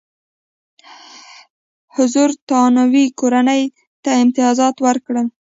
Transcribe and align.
حضرتانو 1.95 2.85
کورنۍ 3.19 3.63
ته 4.03 4.09
امتیازات 4.23 4.75
ورکړل. 4.85 5.27